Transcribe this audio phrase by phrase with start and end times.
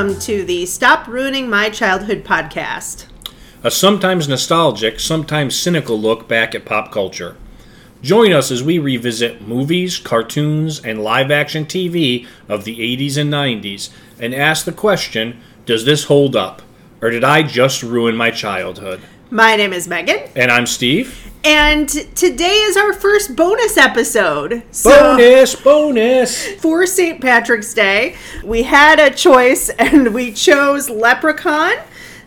[0.00, 3.04] welcome to the Stop Ruining My Childhood podcast.
[3.62, 7.36] A sometimes nostalgic, sometimes cynical look back at pop culture.
[8.00, 13.30] Join us as we revisit movies, cartoons, and live action TV of the 80s and
[13.30, 16.62] 90s and ask the question Does this hold up?
[17.02, 19.02] Or did I just ruin my childhood?
[19.28, 21.29] My name is Megan, And I'm Steve.
[21.44, 24.62] And today is our first bonus episode.
[24.70, 26.46] So, Bonus, bonus!
[26.56, 27.20] for St.
[27.20, 31.74] Patrick's Day, we had a choice and we chose Leprechaun.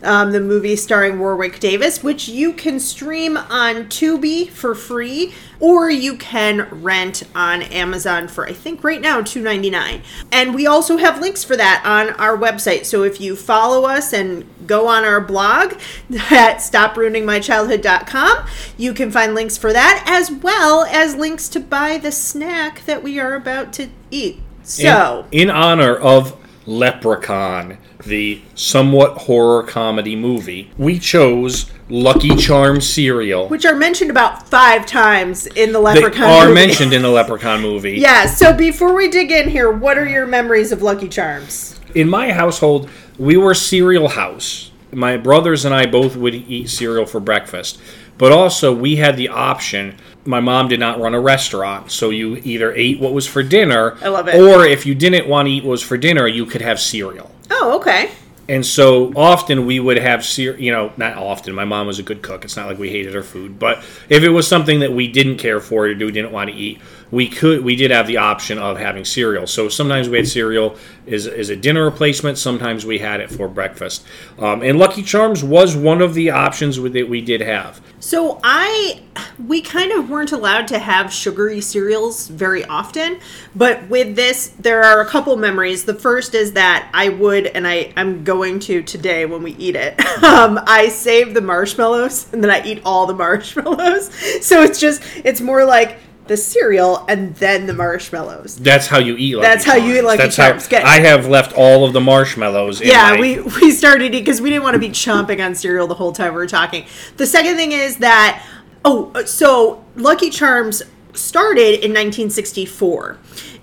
[0.04, 5.90] Um, the movie starring Warwick Davis, which you can stream on Tubi for free, or
[5.90, 10.02] you can rent on Amazon for I think right now two ninety nine.
[10.32, 12.86] And we also have links for that on our website.
[12.86, 15.74] So if you follow us and go on our blog
[16.32, 18.46] at stopruiningmychildhood.com,
[18.78, 23.04] you can find links for that as well as links to buy the snack that
[23.04, 24.42] we are about to eat.
[24.64, 32.88] So in, in honor of Leprechaun, the somewhat horror comedy movie, we chose Lucky Charms
[32.88, 33.48] cereal.
[33.50, 36.24] which are mentioned about five times in the They Leprechaun.
[36.30, 36.54] are movie.
[36.56, 37.98] mentioned in the Leprechaun movie.
[38.04, 38.26] Yeah.
[38.26, 41.80] So before we dig in here, what are your memories of Lucky Charms?
[41.96, 44.72] in my household, we were cereal house.
[44.92, 47.80] My brothers and I both would eat cereal for breakfast.
[48.18, 49.96] But also, we had the option.
[50.26, 53.98] My mom did not run a restaurant, so you either ate what was for dinner,
[54.02, 54.36] I love it.
[54.36, 57.30] or if you didn't want to eat what was for dinner, you could have cereal.
[57.52, 58.12] Oh, okay.
[58.50, 61.54] And so often we would have cereal, you know, not often.
[61.54, 62.44] My mom was a good cook.
[62.44, 63.78] It's not like we hated her food, but
[64.10, 66.80] if it was something that we didn't care for or we didn't want to eat,
[67.14, 69.46] we could we did have the option of having cereal.
[69.46, 70.76] So sometimes we had cereal
[71.06, 72.40] as, as a dinner replacement.
[72.40, 74.04] Sometimes we had it for breakfast.
[74.40, 77.82] Um, and Lucky Charms was one of the options that we did have.
[78.00, 79.02] So I,
[79.48, 83.20] we kind of weren't allowed to have sugary cereals very often,
[83.56, 85.86] but with this, there are a couple memories.
[85.86, 89.76] The first is that I would, and I I'm going to today when we eat
[89.76, 90.02] it.
[90.24, 94.10] Um, I save the marshmallows and then I eat all the marshmallows.
[94.42, 95.98] So it's just it's more like
[96.28, 98.58] the cereal and then the marshmallows.
[98.58, 99.36] That's how you eat.
[99.36, 100.02] Lucky That's how you eat.
[100.04, 100.64] Lucky That's Charms.
[100.64, 102.82] How Get- I have left all of the marshmallows.
[102.82, 105.56] In yeah, my- we we started eating because we didn't want to be chomping on
[105.56, 106.86] cereal the whole time we were talking.
[107.18, 108.44] The second thing is that
[108.86, 110.82] oh, uh, so Lucky Charms
[111.14, 113.18] started in 1964,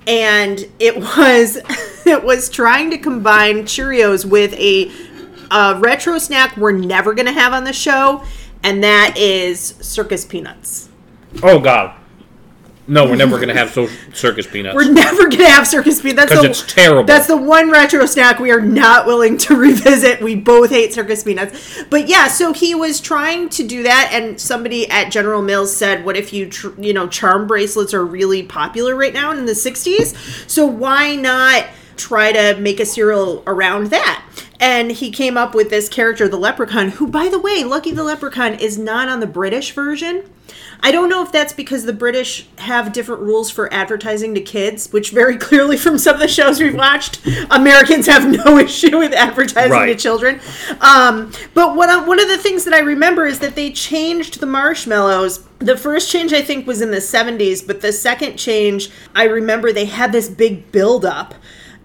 [0.07, 1.57] and it was
[2.07, 4.91] it was trying to combine Cheerios with a,
[5.51, 8.23] a retro snack we're never gonna have on the show,
[8.63, 10.89] and that is circus peanuts.
[11.43, 11.97] Oh God.
[12.89, 14.75] No, we're never gonna have so- circus peanuts.
[14.75, 16.31] We're never gonna have circus peanuts.
[16.31, 17.05] That's 'Cause the- it's terrible.
[17.05, 20.21] That's the one retro snack we are not willing to revisit.
[20.21, 21.85] We both hate circus peanuts.
[21.89, 26.05] But yeah, so he was trying to do that, and somebody at General Mills said,
[26.05, 29.55] "What if you, tr- you know, charm bracelets are really popular right now in the
[29.55, 30.15] '60s?
[30.49, 34.23] So why not?" try to make a cereal around that.
[34.59, 38.03] And he came up with this character, the leprechaun, who, by the way, Lucky the
[38.05, 40.23] Leprechaun is not on the British version.
[40.83, 44.91] I don't know if that's because the British have different rules for advertising to kids,
[44.93, 47.21] which very clearly from some of the shows we've watched,
[47.51, 50.41] Americans have no issue with advertising to children.
[50.81, 54.41] Um, but one of, one of the things that I remember is that they changed
[54.41, 55.47] the marshmallows.
[55.59, 59.73] The first change I think was in the 70s, but the second change, I remember
[59.73, 61.35] they had this big buildup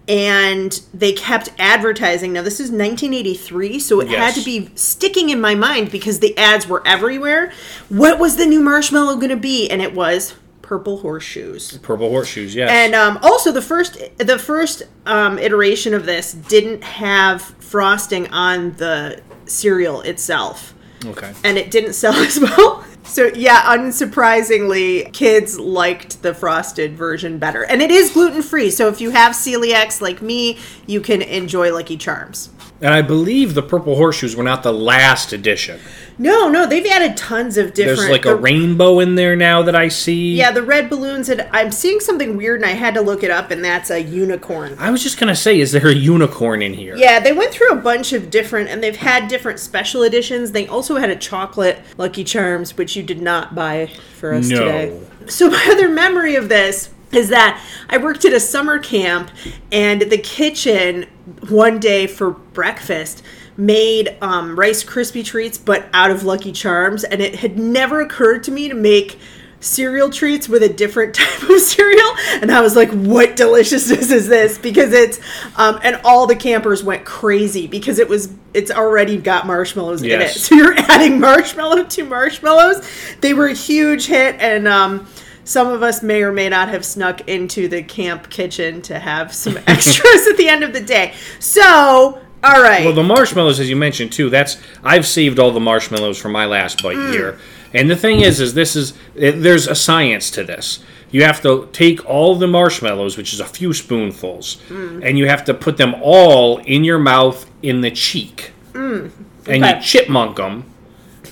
[0.08, 2.32] and they kept advertising.
[2.32, 6.36] Now, this is 1983, so it had to be sticking in my mind because the
[6.38, 7.52] ads were everywhere.
[7.88, 9.68] What was the new marshmallow going to be?
[9.68, 11.78] And it was purple horseshoes.
[11.78, 12.70] Purple horseshoes, yes.
[12.70, 18.72] And um, also, the first the first um, iteration of this didn't have frosting on
[18.72, 20.74] the cereal itself,
[21.04, 21.32] okay.
[21.44, 22.84] and it didn't sell as well.
[23.06, 28.70] So yeah, unsurprisingly, kids liked the frosted version better, and it is gluten free.
[28.70, 32.50] So if you have celiacs like me, you can enjoy Lucky Charms.
[32.80, 35.80] And I believe the purple horseshoes were not the last edition.
[36.18, 37.98] No, no, they've added tons of different.
[37.98, 40.34] There's like a rainbow in there now that I see.
[40.34, 43.30] Yeah, the red balloons, and I'm seeing something weird, and I had to look it
[43.30, 44.76] up, and that's a unicorn.
[44.78, 46.96] I was just gonna say, is there a unicorn in here?
[46.96, 50.52] Yeah, they went through a bunch of different, and they've had different special editions.
[50.52, 54.58] They also had a chocolate Lucky Charms, which you did not buy for us No.
[54.58, 55.00] today.
[55.26, 59.30] So my other memory of this is that I worked at a summer camp,
[59.72, 61.06] and the kitchen
[61.48, 63.22] one day for breakfast
[63.56, 68.44] made um, Rice Krispie treats, but out of Lucky Charms, and it had never occurred
[68.44, 69.18] to me to make
[69.60, 72.12] cereal treats with a different type of cereal.
[72.42, 74.58] And i was like what deliciousness is this?
[74.58, 75.18] Because it's
[75.56, 80.20] um, and all the campers went crazy because it was it's already got marshmallows in
[80.20, 80.30] it.
[80.36, 82.86] So you're adding marshmallow to marshmallows.
[83.20, 84.36] They were a huge hit.
[84.38, 85.06] And um,
[85.46, 89.32] some of us may or may not have snuck into the camp kitchen to have
[89.32, 91.14] some extras at the end of the day.
[91.38, 92.84] So, all right.
[92.84, 96.44] Well, the marshmallows, as you mentioned too, that's I've saved all the marshmallows for my
[96.44, 97.12] last bite Mm.
[97.12, 97.38] here.
[97.72, 100.80] And the thing is, is this is it, there's a science to this.
[101.10, 105.00] You have to take all the marshmallows, which is a few spoonfuls, Mm.
[105.04, 109.10] and you have to put them all in your mouth in the cheek, and
[109.46, 109.80] you Mm.
[109.82, 110.64] Chipmunk them,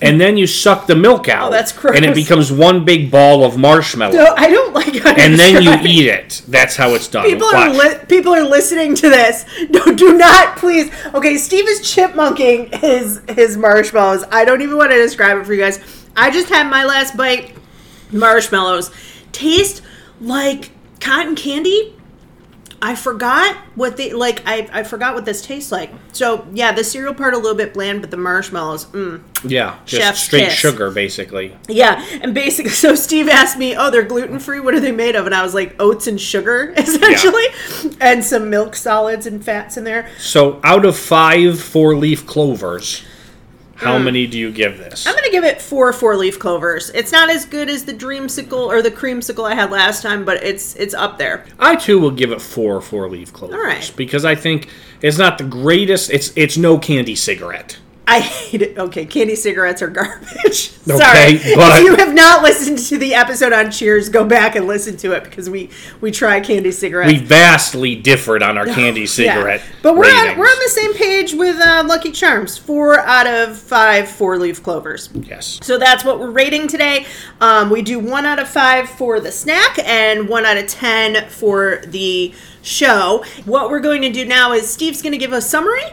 [0.02, 1.48] and then you suck the milk oh, out.
[1.48, 1.96] Oh, that's gross.
[1.96, 5.62] And it becomes one big ball of marshmallow, No, I don't like how and then
[5.62, 6.42] you eat it.
[6.48, 7.24] That's how it's done.
[7.24, 9.44] People are li- people are listening to this.
[9.70, 10.90] No, do not please.
[11.14, 14.24] Okay, Steve is chipmunking his his marshmallows.
[14.30, 15.80] I don't even want to describe it for you guys.
[16.16, 17.54] I just had my last bite.
[18.12, 18.90] Marshmallows
[19.32, 19.82] taste
[20.20, 20.70] like
[21.00, 21.94] cotton candy.
[22.84, 24.42] I forgot what they like.
[24.44, 25.90] I, I forgot what this tastes like.
[26.12, 29.22] So yeah, the cereal part a little bit bland, but the marshmallows, mm.
[29.42, 30.52] yeah, just Chef's straight kiss.
[30.52, 31.56] sugar, basically.
[31.66, 34.60] Yeah, and basically, so Steve asked me, "Oh, they're gluten free.
[34.60, 37.46] What are they made of?" And I was like, "Oats and sugar, essentially,
[38.02, 43.02] and some milk solids and fats in there." So, out of five four leaf clovers,
[43.76, 44.04] how hmm.
[44.04, 45.06] many do you give this?
[45.06, 46.90] I'm gonna give it four four leaf clovers.
[46.90, 50.42] It's not as good as the dreamsicle or the creamsicle I had last time, but
[50.42, 51.44] it's it's up there.
[51.58, 53.92] I too will give it four four leaf clovers All right.
[53.96, 54.68] because I think
[55.02, 56.10] it's not the greatest.
[56.10, 57.78] It's it's no candy cigarette.
[58.06, 58.78] I hate it.
[58.78, 60.70] Okay, candy cigarettes are garbage.
[60.86, 60.98] Okay,
[61.38, 64.66] Sorry, but- if you have not listened to the episode on Cheers, go back and
[64.66, 65.70] listen to it because we
[66.02, 67.10] we try candy cigarettes.
[67.10, 69.62] We vastly differed on our candy cigarette.
[69.64, 69.76] Yeah.
[69.82, 72.58] But we're on, we're on the same page with uh, Lucky Charms.
[72.58, 75.08] Four out of five four leaf clovers.
[75.14, 75.58] yes.
[75.62, 77.06] So that's what we're rating today.
[77.40, 81.26] Um, we do one out of five for the snack and one out of ten
[81.30, 83.24] for the show.
[83.44, 85.84] What we're going to do now is Steve's going to give a summary,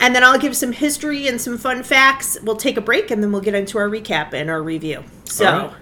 [0.00, 2.36] and then I'll give some history and some fun facts.
[2.42, 5.04] We'll take a break, and then we'll get into our recap and our review.
[5.24, 5.72] So.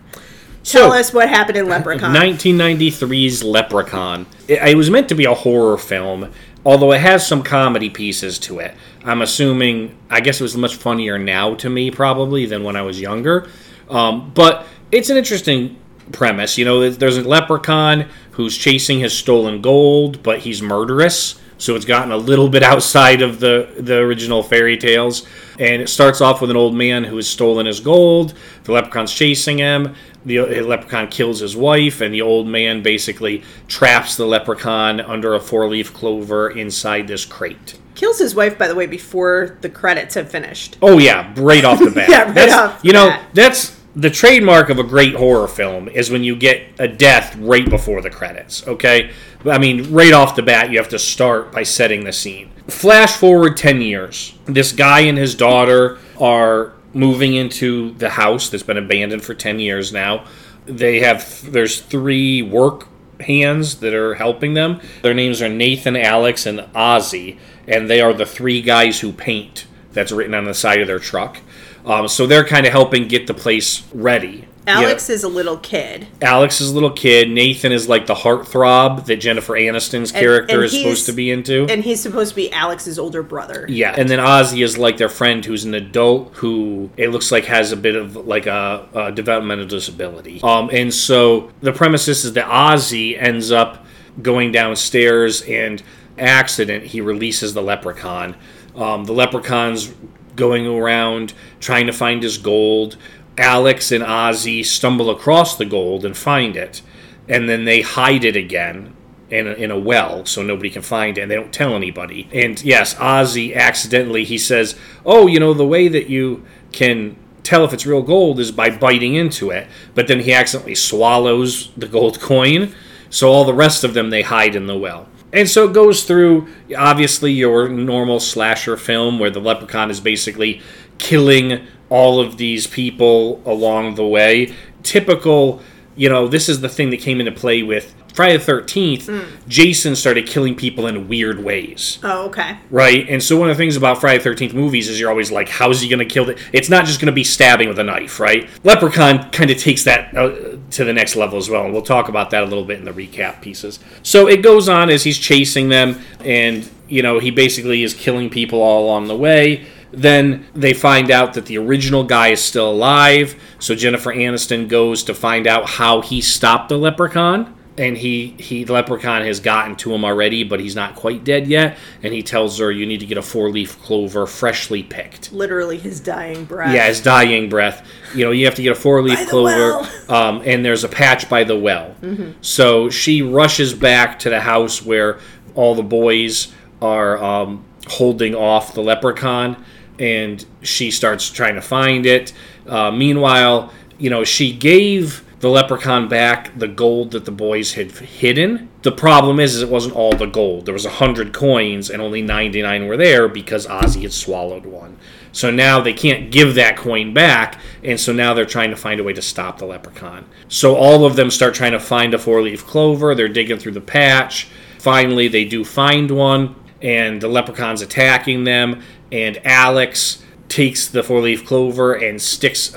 [0.63, 2.15] Tell So- us what happened in Leprechaun.
[2.15, 4.27] 1993's Leprechaun.
[4.49, 6.31] It, it was meant to be a horror film,
[6.65, 8.75] although it has some comedy pieces to it.
[9.05, 12.83] I'm assuming, I guess it was much funnier now to me, probably, than when I
[12.83, 13.47] was younger.
[13.91, 15.77] Um, but it's an interesting
[16.13, 16.59] premise.
[16.59, 21.37] You know, there's- a leprechaun who's chasing his stolen gold, but he's murderous.
[21.57, 25.25] So it's gotten a little bit outside of the, the original fairy tales.
[25.59, 28.35] And it starts off with an old man who has stolen his gold.
[28.65, 29.95] The leprechaun's chasing him.
[30.27, 35.41] The leprechaun kills his wife, and the old man basically traps the leprechaun under a
[35.41, 37.79] four leaf clover inside this crate.
[37.95, 40.77] Kills his wife, by the way, before the credits have finished.
[40.83, 42.09] Oh, yeah, right off the bat.
[42.09, 43.23] Yeah, right That's- off the You know, bat.
[43.35, 47.69] that's the trademark of a great horror film is when you get a death right
[47.69, 49.13] before the credits, okay?
[49.45, 52.51] I mean, right off the bat, you have to start by setting the scene.
[52.69, 54.35] Flash forward 10 years.
[54.47, 59.59] This guy and his daughter are moving into the house that's been abandoned for 10
[59.59, 60.25] years now.
[60.67, 62.89] They have, there's three work
[63.21, 64.81] hands that are helping them.
[65.03, 67.39] Their names are Nathan, Alex, and Ozzy,
[67.69, 70.99] and they are the three guys who paint that's written on the side of their
[70.99, 71.39] truck.
[71.85, 74.49] Um, so they're kind of helping get the place ready.
[74.67, 76.07] Alex is a little kid.
[76.23, 76.31] Yeah.
[76.31, 77.29] Alex is a little kid.
[77.29, 81.67] Nathan is like the heartthrob that Jennifer Aniston's character and is supposed to be into.
[81.69, 83.67] And he's supposed to be Alex's older brother.
[83.69, 87.45] yeah, and then Ozzy is like their friend who's an adult who it looks like
[87.45, 90.41] has a bit of like a, a developmental disability.
[90.43, 93.85] Um, and so the premise is, is that Ozzy ends up
[94.23, 95.83] going downstairs and
[96.19, 98.35] accident he releases the leprechaun.
[98.75, 99.93] Um, the leprechaun's
[100.37, 102.97] going around trying to find his gold.
[103.37, 106.83] Alex and Ozzy stumble across the gold and find it,
[107.29, 108.95] and then they hide it again
[109.31, 112.29] in a, in a well so nobody can find it and they don't tell anybody.
[112.33, 117.65] And yes, Ozzy accidentally he says, "Oh, you know the way that you can tell
[117.65, 121.89] if it's real gold is by biting into it." But then he accidentally swallows the
[121.89, 122.75] gold coin.
[123.11, 125.09] So all the rest of them they hide in the well.
[125.35, 126.47] And so it goes through
[126.79, 130.63] obviously your normal slasher film where the leprechaun is basically
[130.99, 134.55] killing all of these people along the way.
[134.85, 135.61] Typical,
[135.97, 139.27] you know, this is the thing that came into play with Friday the 13th.
[139.49, 141.99] Jason started killing people in weird ways.
[142.05, 142.59] Oh, okay.
[142.71, 145.33] Right, and so one of the things about Friday the Thirteenth movies is you're always
[145.33, 146.39] like, how's he going to kill it?
[146.53, 148.49] It's not just going to be stabbing with a knife, right?
[148.63, 152.09] Leprechaun kind of takes that uh, to the next level as well, and we'll talk
[152.09, 153.81] about that a little bit in the recap pieces.
[154.05, 158.31] So it goes on as he's chasing them, and you know he basically is killing
[158.31, 159.67] people all along the way.
[159.91, 165.03] Then they find out that the original guy is still alive, so Jennifer Aniston goes
[165.05, 169.75] to find out how he stopped the leprechaun and he he the leprechaun has gotten
[169.77, 171.77] to him already, but he's not quite dead yet.
[172.03, 175.79] And he tells her, "You need to get a four leaf clover, freshly picked." Literally
[175.79, 176.73] his dying breath.
[176.73, 177.87] Yeah, his dying breath.
[178.15, 181.29] You know, you have to get a four leaf clover, um, and there's a patch
[181.29, 181.95] by the well.
[182.43, 185.19] So she rushes back to the house where
[185.55, 189.63] all the boys are um, holding off the leprechaun,
[189.99, 192.33] and she starts trying to find it.
[192.67, 197.91] Uh, meanwhile, you know, she gave the leprechaun back the gold that the boys had
[197.91, 198.67] hidden.
[198.81, 200.65] The problem is, is it wasn't all the gold.
[200.65, 204.65] There was a hundred coins, and only ninety nine were there because Ozzy had swallowed
[204.65, 204.97] one.
[205.33, 208.99] So now they can't give that coin back, and so now they're trying to find
[209.01, 210.25] a way to stop the leprechaun.
[210.49, 213.15] So all of them start trying to find a four leaf clover.
[213.15, 214.49] They're digging through the patch.
[214.79, 218.81] Finally, they do find one, and the leprechaun's attacking them.
[219.13, 222.75] And Alex takes the four leaf clover and sticks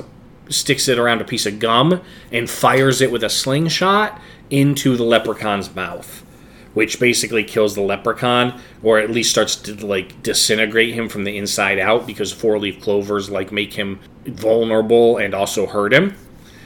[0.50, 2.02] sticks it around a piece of gum
[2.32, 6.24] and fires it with a slingshot into the leprechaun's mouth
[6.78, 11.36] which basically kills the leprechaun or at least starts to like disintegrate him from the
[11.36, 16.16] inside out because four leaf clovers like make him vulnerable and also hurt him.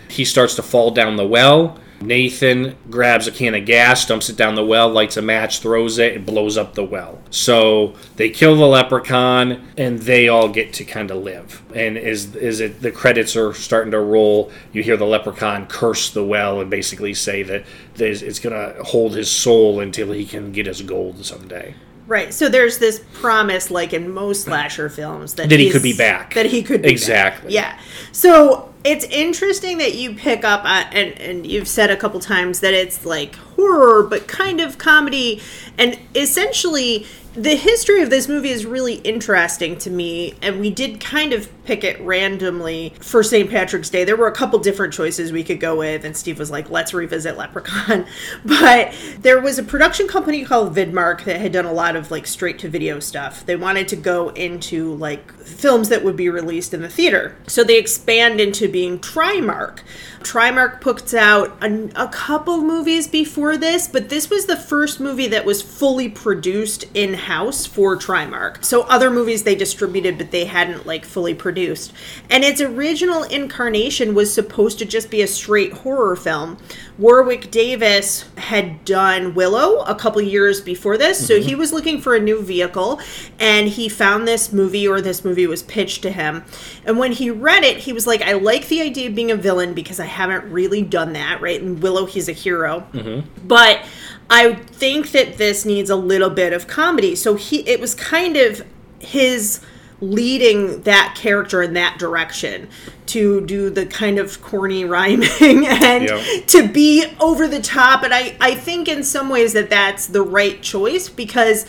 [0.09, 4.37] He starts to fall down the well nathan grabs a can of gas dumps it
[4.37, 8.29] down the well lights a match throws it and blows up the well so they
[8.29, 12.81] kill the leprechaun and they all get to kind of live and as, is it,
[12.81, 17.13] the credits are starting to roll you hear the leprechaun curse the well and basically
[17.13, 17.63] say that
[17.95, 21.75] it's going to hold his soul until he can get his gold someday
[22.07, 22.33] Right.
[22.33, 26.33] So there's this promise, like in most slasher films, that That he could be back.
[26.33, 26.91] That he could be back.
[26.91, 27.53] Exactly.
[27.53, 27.79] Yeah.
[28.11, 32.61] So it's interesting that you pick up on, and and you've said a couple times
[32.61, 35.41] that it's like horror, but kind of comedy,
[35.81, 37.07] and essentially.
[37.33, 41.49] The history of this movie is really interesting to me, and we did kind of
[41.63, 43.49] pick it randomly for St.
[43.49, 44.03] Patrick's Day.
[44.03, 46.93] There were a couple different choices we could go with, and Steve was like, let's
[46.93, 48.05] revisit Leprechaun.
[48.43, 52.27] But there was a production company called Vidmark that had done a lot of like
[52.27, 53.45] straight to video stuff.
[53.45, 57.37] They wanted to go into like films that would be released in the theater.
[57.47, 59.79] So they expand into being Trimark.
[60.19, 65.27] Trimark puts out a, a couple movies before this, but this was the first movie
[65.27, 68.63] that was fully produced in house for Trimark.
[68.63, 71.93] So other movies they distributed, but they hadn't like fully produced.
[72.29, 76.57] And its original incarnation was supposed to just be a straight horror film.
[76.99, 81.47] Warwick Davis had done Willow a couple years before this, so mm-hmm.
[81.47, 82.99] he was looking for a new vehicle
[83.39, 86.43] and he found this movie or this movie was pitched to him.
[86.85, 89.35] And when he read it, he was like, I like the idea of being a
[89.35, 91.59] villain because I haven't really done that, right?
[91.59, 92.85] In Willow, he's a hero.
[92.93, 93.47] Mm-hmm.
[93.47, 93.83] But
[94.31, 97.15] I think that this needs a little bit of comedy.
[97.15, 98.65] So he it was kind of
[98.99, 99.59] his
[99.99, 102.67] leading that character in that direction
[103.05, 106.47] to do the kind of corny rhyming and Yep.
[106.47, 110.23] to be over the top and I, I think in some ways that that's the
[110.23, 111.67] right choice because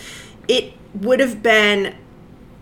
[0.49, 1.95] it would have been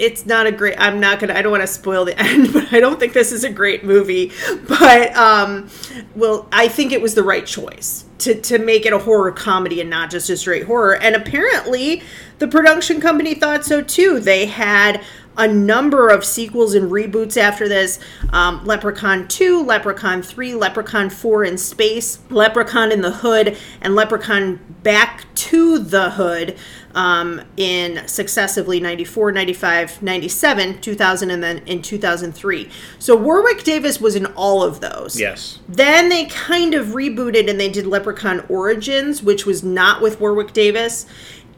[0.01, 2.73] it's not a great i'm not gonna i don't want to spoil the end but
[2.73, 4.33] i don't think this is a great movie.
[4.69, 5.69] But um
[6.15, 9.81] well i think it was the right choice to to make it a horror comedy
[9.81, 10.97] and not just a straight horror.
[10.97, 12.03] And apparently
[12.39, 14.21] the production company thought so too.
[14.21, 15.03] They had
[15.37, 17.99] a number of sequels and reboots after this.
[18.33, 24.61] Um, Leprechaun 2, Leprechaun 3, Leprechaun 4 in Space, Leprechaun in the Hood, and Leprechaun
[24.83, 26.59] Back to the Hood
[26.95, 32.69] um, in successively 94, 95, 97, 2000, and then in 2003.
[32.99, 35.19] So Warwick Davis was in all of those.
[35.19, 40.21] yes Then they kind of rebooted and they did Leprechaun Origins, which was not with
[40.21, 41.07] Warwick Davis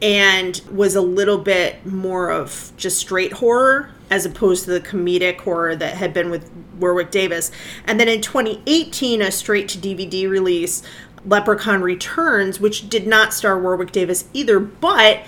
[0.01, 5.39] and was a little bit more of just straight horror as opposed to the comedic
[5.39, 7.51] horror that had been with Warwick Davis.
[7.85, 10.83] And then in 2018, a straight to DVD release,
[11.25, 15.19] Leprechaun Returns, which did not star Warwick Davis either, but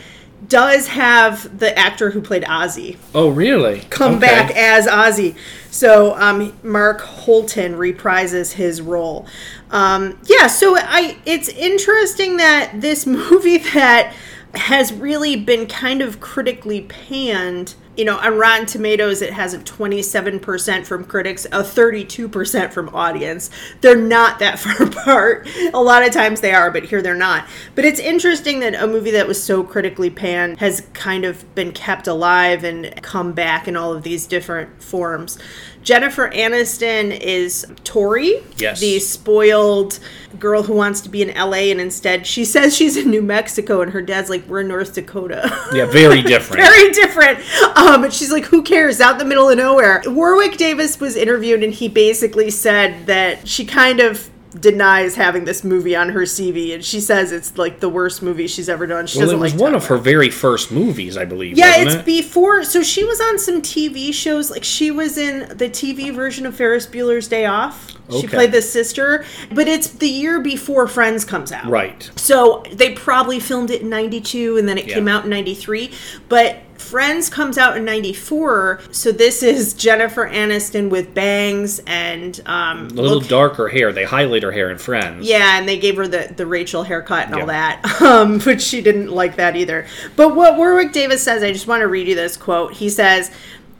[0.47, 4.27] does have the actor who played Ozzy oh really come Okay.
[4.27, 5.35] back as Ozzy.
[5.71, 9.25] So um, Mark Holton reprises his role.
[9.71, 14.13] Um, yeah, so I it's interesting that this movie that
[14.53, 17.73] has really been kind of critically panned.
[17.97, 23.49] You know, on Rotten Tomatoes, it has a 27% from critics, a 32% from audience.
[23.81, 25.47] They're not that far apart.
[25.73, 27.47] A lot of times they are, but here they're not.
[27.73, 31.71] But it's interesting that a movie that was so critically panned has kind of been
[31.71, 35.37] kept alive and come back in all of these different forms.
[35.85, 38.79] Jennifer Aniston is Tori, Yes.
[38.81, 39.99] the spoiled
[40.39, 43.81] girl who wants to be in LA, and instead she says she's in New Mexico,
[43.81, 47.39] and her dad's like, "We're in North Dakota." yeah very different Very different.
[47.77, 48.99] Um, but she's like, who cares?
[48.99, 50.01] Out in the middle of nowhere.
[50.07, 55.63] Warwick Davis was interviewed, and he basically said that she kind of denies having this
[55.63, 59.05] movie on her CV, and she says it's like the worst movie she's ever done.
[59.07, 61.57] She Well, doesn't it was like one of her very first movies, I believe.
[61.57, 62.05] yeah, it's it?
[62.05, 62.63] before.
[62.63, 64.49] So she was on some TV shows.
[64.49, 67.91] Like she was in the TV version of Ferris Bueller's Day Off.
[68.19, 71.65] She played the sister, but it's the year before Friends comes out.
[71.65, 72.09] right.
[72.15, 75.91] So they probably filmed it in 92 and then it came out in 93.
[76.29, 78.81] But Friends comes out in 94.
[78.91, 83.91] So this is Jennifer Aniston with bangs and um, A little look- darker hair.
[83.91, 85.27] They highlight her hair in Friends.
[85.27, 88.81] yeah, and they gave her the, the Rachel haircut and all that, um, which she
[88.81, 89.87] didn't like that either.
[90.15, 92.73] But what Warwick Davis says, I just want to read you this quote.
[92.73, 93.31] He says,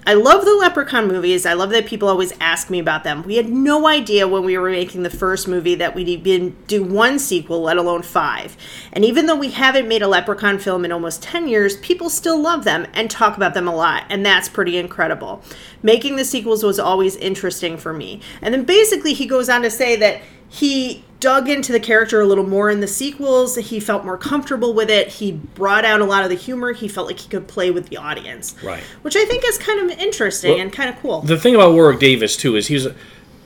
[0.07, 1.47] I love the Leprechaun movies.
[1.47, 3.24] I love that people always ask me about them.
[3.24, 6.83] We had no idea when we were making the first movie that we'd even do
[6.83, 8.55] one sequel, let alone five.
[8.93, 12.39] And even though we haven't made a Leprechaun film in almost 10 years, people still
[12.39, 14.03] love them and talk about them a lot.
[14.12, 15.41] And that's pretty incredible.
[15.81, 18.21] Making the sequels was always interesting for me.
[18.43, 20.21] And then basically, he goes on to say that
[20.55, 23.55] he dug into the character a little more in the sequels.
[23.55, 25.09] He felt more comfortable with it.
[25.09, 26.71] He brought out a lot of the humor.
[26.71, 28.55] He felt like he could play with the audience.
[28.63, 28.81] Right.
[29.01, 31.21] Which I think is kind of interesting Well, and kind of cool.
[31.21, 32.95] The thing about Warwick Davis too is he was a,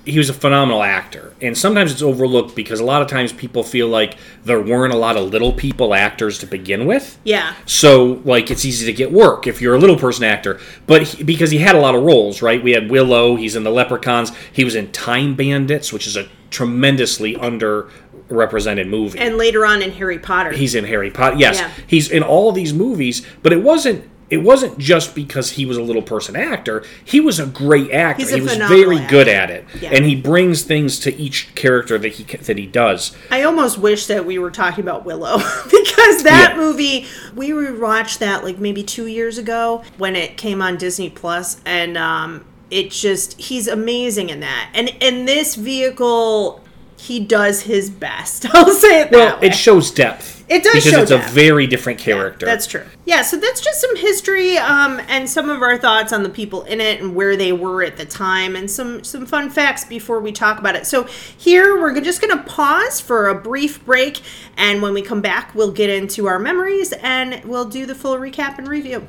[0.09, 3.63] he was a phenomenal actor, and sometimes it's overlooked because a lot of times people
[3.63, 7.17] feel like there weren't a lot of little people actors to begin with.
[7.23, 7.53] yeah.
[7.65, 10.59] So, like, it's easy to get work if you're a little person actor.
[10.87, 12.61] But he, because he had a lot of roles, right?
[12.63, 13.35] We had Willow.
[13.35, 14.31] He's in the Leprechauns.
[14.51, 19.19] He was in Time Bandits, which is a tremendously underrepresented movie.
[19.19, 20.51] And later on in Harry Potter.
[20.51, 21.37] he's in Harry Potter.
[21.37, 21.69] Yes, Yeah.
[21.87, 23.25] he's in all these movies.
[23.43, 24.09] But it wasn't.
[24.29, 26.83] It wasn't just because he was a little person actor.
[27.03, 28.23] He was a great actor.
[28.25, 29.09] A he was very actor.
[29.09, 29.89] good at it, Yeah.
[29.91, 33.15] and he brings things to each character that he that he does.
[33.31, 36.57] I almost wish that we were talking about Willow because that Yeah.
[36.57, 37.05] movie
[37.35, 41.97] we rewatched that like maybe two years ago when it came on Disney Plus, and
[41.97, 44.69] um, it just he's amazing in that.
[44.75, 46.61] And in this vehicle,
[46.97, 48.45] he does his best.
[48.53, 49.47] I'll say it Well, that way.
[49.47, 50.38] it shows depth.
[50.49, 51.29] It does because it's depth.
[51.29, 52.45] a very different character.
[52.45, 52.85] That's true.
[53.05, 56.63] Yeah, so that's just some history um, and some of our thoughts on the people
[56.63, 60.19] in it and where they were at the time and some some fun facts before
[60.19, 60.87] we talk about it.
[60.87, 64.21] So here we're just going to pause for a brief break
[64.57, 68.17] and when we come back we'll get into our memories and we'll do the full
[68.17, 69.07] recap and review.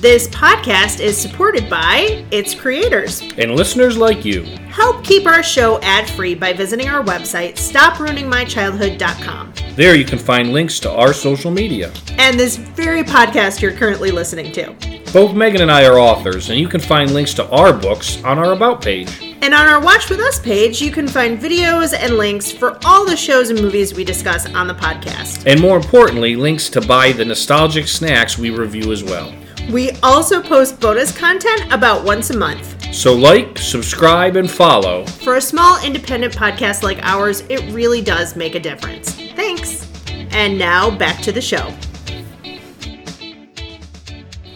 [0.00, 3.22] This podcast is supported by its creators.
[3.38, 4.42] and listeners like you.
[4.68, 9.54] Help keep our show ad-free by visiting our website stopruiningmychildhood.com.
[9.74, 11.90] There you can find links to our social media.
[12.18, 14.74] and this very podcast you're currently listening to.
[15.12, 18.38] Both Megan and I are authors, and you can find links to our books on
[18.38, 19.08] our About page.
[19.42, 23.06] And on our Watch With Us page, you can find videos and links for all
[23.06, 25.44] the shows and movies we discuss on the podcast.
[25.46, 29.32] And more importantly, links to buy the nostalgic snacks we review as well.
[29.70, 32.94] We also post bonus content about once a month.
[32.94, 35.04] So, like, subscribe, and follow.
[35.06, 39.10] For a small independent podcast like ours, it really does make a difference.
[39.34, 39.90] Thanks.
[40.30, 41.74] And now back to the show.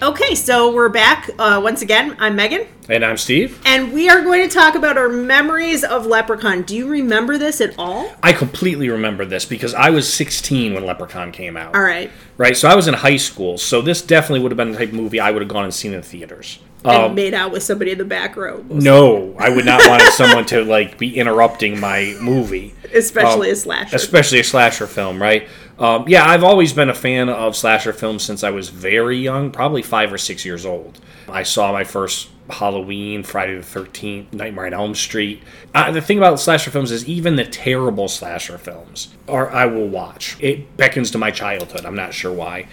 [0.02, 2.16] Okay, so we're back uh, once again.
[2.18, 3.60] I'm Megan, And I'm Steve.
[3.66, 6.62] and we are going to talk about our memories of Leprechaun.
[6.62, 8.10] Do you remember this at all?
[8.22, 11.74] I completely remember this because I was 16 when Leprechaun came out.
[11.74, 12.10] All right.
[12.38, 14.88] Right, so I was in high school, so this definitely would have been the type
[14.88, 16.60] of movie I would have gone and seen in theaters.
[16.82, 20.02] And Um, made out with somebody in the back row, no, I would not want
[20.14, 22.74] someone to like be interrupting my movie.
[22.94, 23.96] especially Um, a slasher.
[23.96, 25.46] especially a slasher film, right?
[25.80, 29.50] Um, yeah, I've always been a fan of slasher films since I was very young,
[29.50, 31.00] probably five or six years old.
[31.26, 35.42] I saw my first Halloween, Friday the Thirteenth, Nightmare on Elm Street.
[35.74, 39.88] Uh, the thing about slasher films is even the terrible slasher films are I will
[39.88, 40.36] watch.
[40.38, 41.86] It beckons to my childhood.
[41.86, 42.68] I'm not sure why.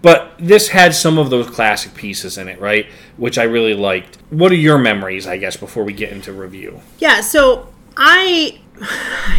[0.00, 2.86] But this had some of those classic pieces in it, right?
[3.16, 4.18] Which I really liked.
[4.30, 6.80] What are your memories, I guess, before we get into review?
[6.98, 8.60] Yeah, so I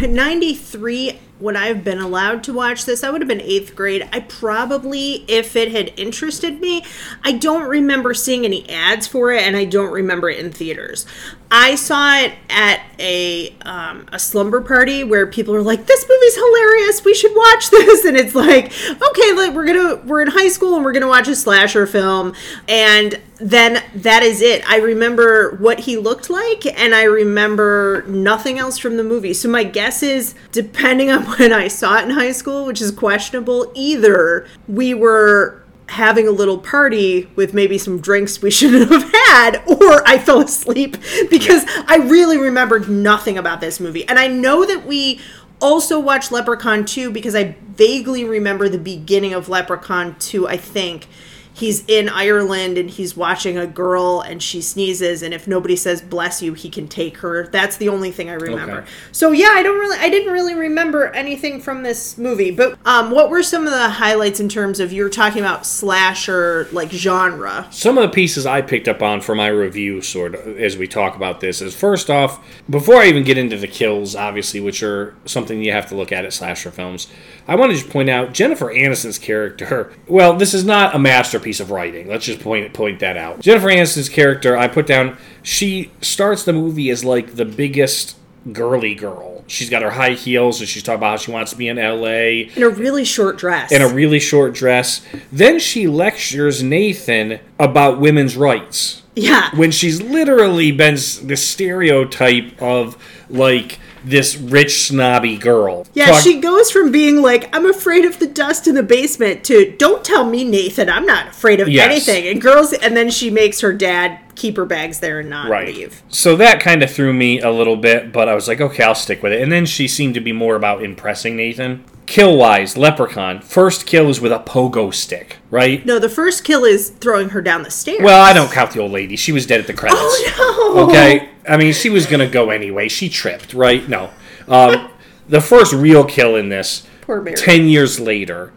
[0.00, 3.02] 93 would I have been allowed to watch this?
[3.02, 4.08] I would have been 8th grade.
[4.12, 6.84] I probably if it had interested me,
[7.22, 11.06] I don't remember seeing any ads for it and I don't remember it in theaters.
[11.50, 16.34] I saw it at a um, a slumber party where people were like, "This movie's
[16.34, 17.04] hilarious.
[17.04, 20.74] We should watch this." And it's like, "Okay, like we're to we're in high school
[20.74, 22.34] and we're to watch a slasher film."
[22.66, 24.68] And then that is it.
[24.68, 29.34] I remember what he looked like and I remember nothing else from the movie.
[29.34, 32.90] So my guess is depending on when I saw it in high school, which is
[32.90, 39.12] questionable, either we were having a little party with maybe some drinks we shouldn't have
[39.12, 40.96] had or I fell asleep
[41.30, 44.06] because I really remembered nothing about this movie.
[44.08, 45.20] And I know that we
[45.60, 51.06] also watched Leprechaun 2 because I vaguely remember the beginning of Leprechaun 2, I think
[51.54, 56.02] he's in Ireland and he's watching a girl and she sneezes and if nobody says
[56.02, 57.46] bless you, he can take her.
[57.46, 58.78] That's the only thing I remember.
[58.78, 58.90] Okay.
[59.12, 62.50] So yeah, I don't really I didn't really remember anything from this movie.
[62.50, 65.64] But um what were some of the highlights in terms of you were talking about
[65.64, 67.66] slasher like genre?
[67.70, 70.88] Some of the pieces I picked up on for my review, sort of, as we
[70.88, 74.82] talk about this, is first off, before I even get into the kills, obviously, which
[74.82, 77.08] are something you have to look at at slasher films,
[77.46, 79.92] I want to just point out Jennifer Aniston's character.
[80.08, 82.08] Well, this is not a masterpiece of writing.
[82.08, 83.40] Let's just point point that out.
[83.40, 88.16] Jennifer Aniston's character, I put down, she starts the movie as like the biggest
[88.52, 89.44] girly girl.
[89.46, 91.76] She's got her high heels and she's talking about how she wants to be in
[91.76, 93.72] LA In a really short dress.
[93.72, 95.04] in a really short dress.
[95.30, 99.54] Then she lectures Nathan about women's rights yeah.
[99.56, 102.96] when she's literally been the stereotype of
[103.28, 105.86] like this rich snobby girl.
[105.94, 109.44] Yeah, Talk- she goes from being like, I'm afraid of the dust in the basement
[109.44, 111.90] to don't tell me, Nathan, I'm not afraid of Yes.
[111.90, 112.28] anything.
[112.30, 115.74] And girls and then she makes her dad keep her bags there and not right.
[115.74, 116.02] leave.
[116.08, 118.94] So that kind of threw me a little bit, but I was like, okay, I'll
[118.94, 119.40] stick with it.
[119.40, 121.84] And then she seemed to be more about impressing Nathan.
[122.06, 123.40] Kill wise, Leprechaun.
[123.40, 125.84] First kill is with a pogo stick, right?
[125.86, 128.02] No, the first kill is throwing her down the stairs.
[128.02, 129.16] Well, I don't count the old lady.
[129.16, 129.98] She was dead at the credits.
[130.00, 130.88] Oh no.
[130.88, 132.88] Okay, I mean, she was gonna go anyway.
[132.88, 133.88] She tripped, right?
[133.88, 134.10] No.
[134.48, 134.90] Um,
[135.28, 137.36] the first real kill in this, Poor Mary.
[137.36, 138.52] ten years later,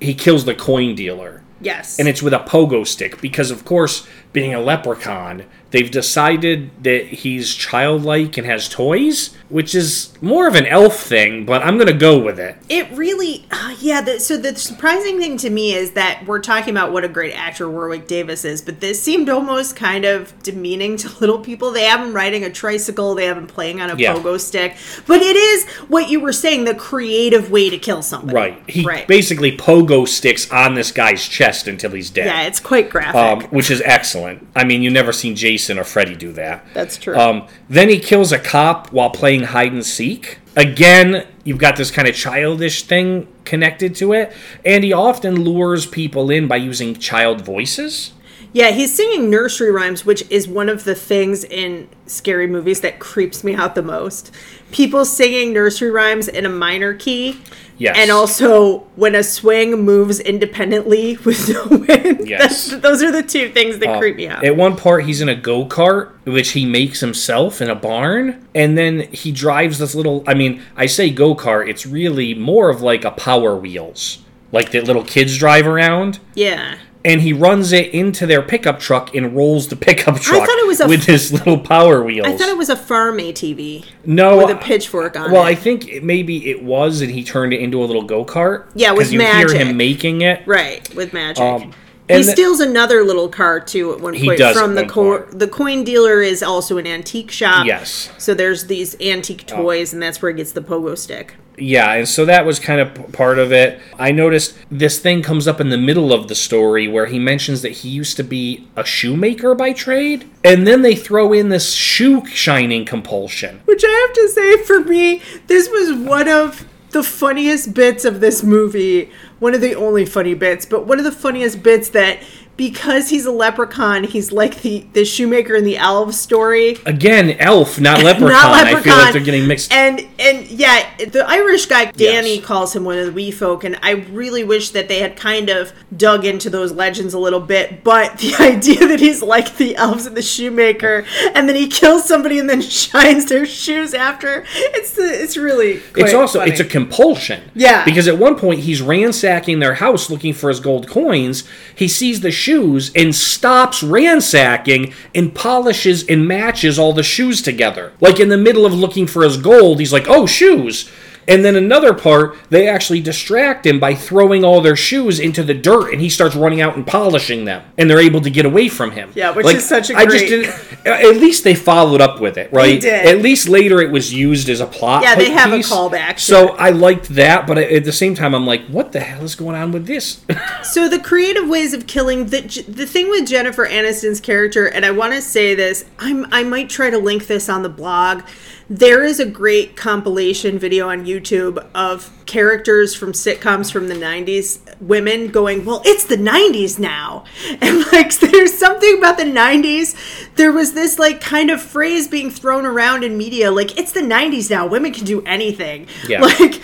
[0.00, 1.98] he kills the coin dealer, yes.
[1.98, 7.06] and it's with a pogo stick because, of course, being a leprechaun, they've decided that
[7.06, 11.46] he's childlike and has toys, which is more of an elf thing.
[11.46, 12.56] But I'm gonna go with it.
[12.68, 14.00] It really, uh, yeah.
[14.02, 17.32] The, so the surprising thing to me is that we're talking about what a great
[17.32, 21.70] actor Warwick Davis is, but this seemed almost kind of demeaning to little people.
[21.70, 24.14] They have him riding a tricycle, they have him playing on a Yeah.
[24.14, 28.34] pogo stick, but it is what you were saying the creative way to kill somebody.
[28.34, 28.62] Right.
[28.68, 29.06] He right.
[29.06, 32.26] basically pogo sticks on this guy's chest until he's dead.
[32.26, 33.14] yeah, it's quite graphic.
[33.44, 34.23] um, which is excellent.
[34.56, 36.64] I mean, you never seen Jason or Freddy do that.
[36.74, 37.16] That's true.
[37.16, 40.38] Um, then he kills a cop while playing hide and seek.
[40.56, 44.32] Again, you've got this kind of childish thing connected to it,
[44.64, 48.12] and he often lures people in by using child voices.
[48.54, 53.00] Yeah, he's singing nursery rhymes, which is one of the things in scary movies that
[53.00, 54.30] creeps me out the most.
[54.70, 57.40] People singing nursery rhymes in a minor key.
[57.78, 57.96] Yes.
[57.98, 62.28] And also when a swing moves independently with no wind.
[62.28, 62.70] Yes.
[62.70, 64.44] Those are the two things that uh, creep me out.
[64.44, 68.46] At one part, he's in a go kart, which he makes himself in a barn,
[68.54, 70.22] and then he drives this little.
[70.28, 74.70] I mean, I say go kart, it's really more of like a Power Wheels, like
[74.70, 76.20] that little kids drive around.
[76.34, 76.78] yeah.
[77.04, 80.58] And he runs it into their pickup truck and rolls the pickup truck I thought
[80.58, 82.26] it was a with his little power wheels.
[82.26, 85.32] I thought it was a farm ATV no with a pitchfork on it.
[85.32, 85.50] Well, it.
[85.50, 88.66] I think it, maybe it was, and he turned it into a little go kart.
[88.74, 89.56] Yeah, with you magic.
[89.56, 90.46] hear him making it.
[90.46, 91.42] Right, with magic.
[91.42, 91.72] Um,
[92.08, 94.90] he the- steals another little car too at one He point does from the one
[94.90, 97.66] co- the coin dealer is also an antique shop.
[97.66, 98.10] Yes.
[98.18, 101.34] So there's these antique toys, and that's where he gets the pogo stick.
[101.56, 103.80] Yeah, and so that was kind of part of it.
[103.98, 107.62] I noticed this thing comes up in the middle of the story where he mentions
[107.62, 111.72] that he used to be a shoemaker by trade, and then they throw in this
[111.72, 113.60] shoe shining compulsion.
[113.66, 118.20] Which I have to say, for me, this was one of the funniest bits of
[118.20, 119.10] this movie.
[119.40, 122.20] One of the only funny bits, but one of the funniest bits that
[122.56, 126.78] because he's a leprechaun, he's like the the shoemaker in the elves story.
[126.86, 128.28] Again, elf, not leprechaun.
[128.32, 128.76] Not leprechaun.
[128.78, 129.72] I feel like they're getting mixed.
[129.72, 132.44] And and yeah, the Irish guy Danny Yes.
[132.44, 135.50] calls him one of the wee folk, and I really wish that they had kind
[135.50, 137.82] of dug into those legends a little bit.
[137.84, 142.04] But the idea that he's like the elves and the shoemaker, and then he kills
[142.06, 146.50] somebody and then shines their shoes after, it's the, it's really It's also funny.
[146.52, 147.50] it's a compulsion.
[147.54, 147.84] Yeah.
[147.84, 151.44] Because at one point he's ransacking their house looking for his gold coins.
[151.74, 157.92] He sees the shoes and stops ransacking and polishes and matches all the shoes together.
[158.00, 160.90] Like in the middle of looking for his gold, he's like, "Oh, shoes."
[161.28, 165.54] And then another part, they actually distract him by throwing all their shoes into the
[165.54, 168.68] dirt, and he starts running out and polishing them, and they're able to get away
[168.68, 169.10] from him.
[169.14, 170.86] Yeah, which is such a I just great- didn't.
[170.86, 172.80] Uh, at least they followed up with it, right?
[172.80, 173.06] They did.
[173.06, 175.02] At least later it was used as a plot.
[175.02, 176.54] Yeah, they have a callback So.
[176.54, 179.56] I liked that, but at the same time, I'm like, what the hell is going
[179.56, 180.20] on with this?
[180.62, 184.90] So the creative ways of killing the the thing with Jennifer Aniston's character, and I
[184.90, 188.22] want to say this, I'm I might try to link this on the blog.
[188.70, 194.58] There is a great compilation video on YouTube of characters from sitcoms from the 90s,
[194.80, 197.24] women going, Well, it's the 90s now.
[197.60, 199.94] And like, there's something about the 90s.
[200.36, 204.00] There was this like kind of phrase being thrown around in media, like, It's the
[204.00, 204.66] 90s now.
[204.66, 205.86] Women can do anything.
[206.08, 206.20] Yeah.
[206.40, 206.60] Like,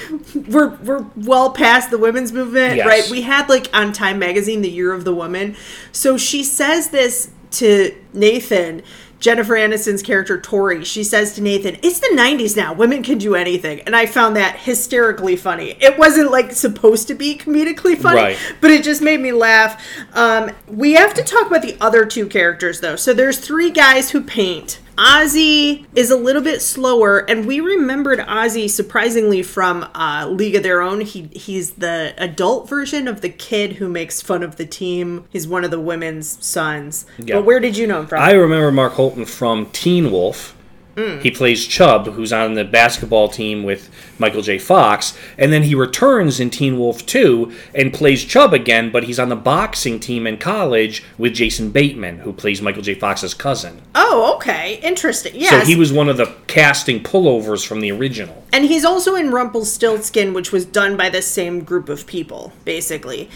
[0.48, 2.86] we're, we're well past the women's movement, Yes.
[2.86, 3.10] right?
[3.10, 5.54] We had like on Time Magazine, the Year of the Woman.
[5.92, 8.82] So she says this to Nathan.
[9.20, 12.72] Jennifer Aniston's character Tori, she says to Nathan, "It's the '90s now.
[12.72, 15.76] Women can do anything," and I found that hysterically funny.
[15.78, 18.38] It wasn't like supposed to be comedically funny, Right.
[18.61, 19.80] but it just made me laugh.
[20.14, 22.96] Um, we have to talk about the other two characters though.
[22.96, 24.78] So there's three guys who paint.
[25.00, 30.62] Ozzy is a little bit slower, and we remembered Ozzy surprisingly from uh, League of
[30.62, 31.00] Their Own.
[31.00, 35.24] He he's the adult version of the kid who makes fun of the team.
[35.30, 37.06] He's one of the women's sons.
[37.18, 37.36] Yeah.
[37.36, 38.20] But where did you know him from?
[38.20, 40.54] I remember Mark Holton from Teen Wolf.
[40.96, 41.22] Mm.
[41.22, 44.59] He plays Chubb, who's on the basketball team with Michael J.
[44.59, 49.18] Fox, and then he returns in Teen Wolf 2 and plays Chubb again, but he's
[49.18, 52.94] on the boxing team in college with Jason Bateman, who plays Michael J.
[52.94, 53.81] Fox's cousin.
[53.94, 55.33] oh, okay, interesting.
[55.35, 55.61] Yeah.
[55.61, 58.44] So he was one of the casting pullovers from the original.
[58.53, 63.31] and he's also in Rumpelstiltskin, which was done by the same group of people, basically.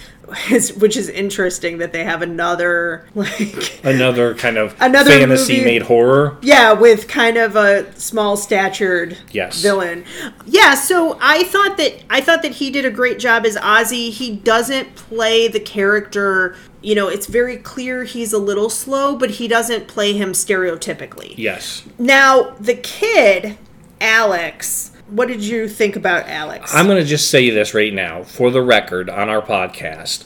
[0.50, 5.64] It's- Which is interesting that they have another like Another kind of Another fantasy movie-
[5.64, 6.36] made horror.
[6.42, 9.60] Yeah, with kind of a small statured Yes.
[9.62, 10.04] villain.
[10.46, 14.10] Yeah, so I thought that I thought that he did a great job as Ozzy.
[14.10, 19.30] He doesn't play the character, you know, it's very clear he's a little slow, but
[19.32, 21.34] he doesn't play him stereotypically.
[21.36, 21.82] Yes.
[21.98, 23.56] Now, the kid,
[24.00, 26.74] Alex, what did you think about Alex?
[26.74, 30.24] I'm going to just say this right now, for the record, on our podcast.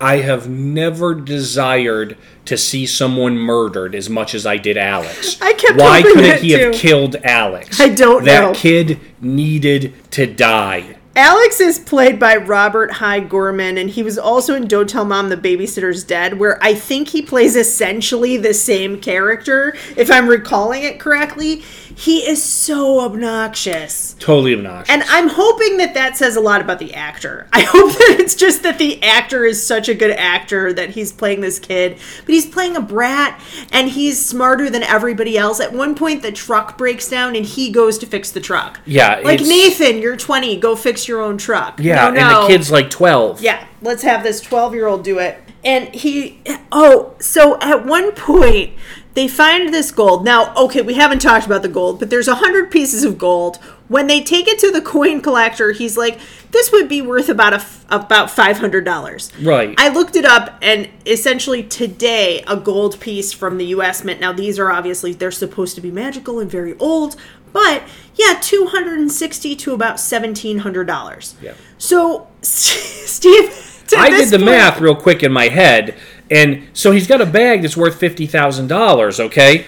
[0.00, 5.38] I have never desired to see someone murdered as much as I did Alex.
[5.42, 7.80] I kept Why couldn't that he have killed Alex?
[7.80, 8.52] I don't that know.
[8.52, 10.97] That kid needed to die.
[11.18, 15.30] Alex is played by Robert Hy Gorman, and he was also in Don't Tell Mom
[15.30, 20.84] the Babysitter's Dead, where I think he plays essentially the same character, if I'm recalling
[20.84, 21.64] it correctly.
[21.98, 24.14] He is so obnoxious.
[24.20, 24.88] Totally obnoxious.
[24.88, 27.48] And I'm hoping that that says a lot about the actor.
[27.52, 31.10] I hope that it's just that the actor is such a good actor that he's
[31.10, 35.58] playing this kid, but he's playing a brat and he's smarter than everybody else.
[35.58, 38.78] At one point, the truck breaks down and he goes to fix the truck.
[38.86, 41.80] Yeah, Like, Nathan, you're 20, go fix your own truck.
[41.80, 42.42] yeah, No, and no.
[42.42, 43.40] the kid's like 12.
[43.40, 45.42] Yeah, let's have this 12 year old do it.
[45.64, 46.40] And he,
[46.70, 48.74] oh, so at one point,
[49.14, 50.24] they find this gold.
[50.24, 53.56] Now, okay, we haven't talked about the gold, but there's a hundred pieces of gold.
[53.88, 56.20] When they take it to the coin collector, he's like,
[56.52, 59.74] "This would be worth about a f- about five hundred dollars." Right.
[59.78, 64.04] I looked it up, and essentially today, a gold piece from the U.S.
[64.04, 64.20] Mint.
[64.20, 67.16] Now, these are obviously they're supposed to be magical and very old,
[67.52, 67.82] but
[68.14, 71.34] yeah, two hundred and sixty to about seventeen hundred dollars.
[71.40, 71.54] Yeah.
[71.78, 75.96] So, Steve, I did the point- math real quick in my head,
[76.30, 79.20] and so he's got a bag that's worth fifty thousand dollars.
[79.20, 79.66] Okay,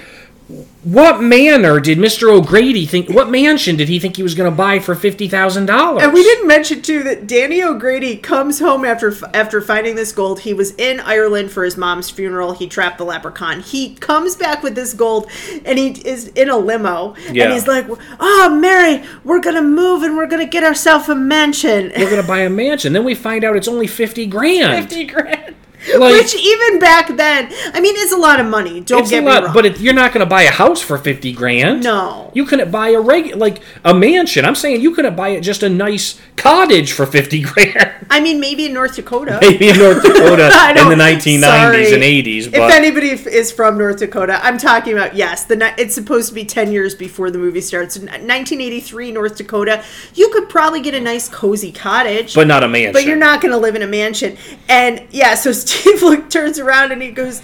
[0.82, 3.10] what manor did Mister O'Grady think?
[3.10, 6.02] What mansion did he think he was going to buy for fifty thousand dollars?
[6.02, 10.40] And we didn't mention too that Danny O'Grady comes home after after finding this gold.
[10.40, 12.52] He was in Ireland for his mom's funeral.
[12.52, 13.60] He trapped the leprechaun.
[13.60, 15.30] He comes back with this gold,
[15.64, 17.14] and he is in a limo.
[17.30, 17.44] Yeah.
[17.44, 17.86] And he's like,
[18.18, 22.26] "Oh, Mary, we're gonna move and we're gonna get ourselves a mansion." We're going to
[22.26, 22.92] buy a mansion.
[22.92, 24.88] Then we find out it's only fifty grand.
[24.88, 25.49] Fifty grand.
[25.98, 28.80] Like- Which even back then, I mean, it's a lot of money.
[28.80, 29.52] Don't get me wrong.
[29.54, 31.82] but it, you're not going to buy a house for fifty grand.
[31.82, 32.30] No.
[32.34, 34.44] you couldn't buy a reg like a mansion.
[34.44, 37.90] I'm saying you couldn't buy it just a nice cottage for fifty grand.
[38.10, 39.38] I mean, maybe in North Dakota.
[39.40, 41.92] Maybe in North Dakota in the 1990s Sorry.
[41.94, 45.44] and 80s, If anybody f- is from North Dakota, I'm talking about yes.
[45.44, 47.96] The it's supposed to be 10 years before the movie starts.
[47.96, 52.68] In 1983, North Dakota, you could probably get a nice cozy cottage, but not a
[52.68, 52.92] mansion.
[52.92, 54.36] but you're not going to live in a mansion.
[54.68, 57.42] And yeah, so Steve look, turns around and he goes.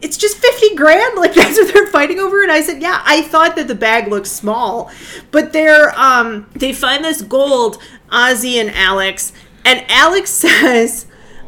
[0.00, 1.16] It's just 50 grand.
[1.16, 2.42] Like that's what they're fighting over.
[2.42, 4.90] And I said, yeah, I thought that the bag looked small,
[5.30, 9.32] but they're, um, they find this gold, Ozzy and Alex,
[9.64, 11.06] and Alex says,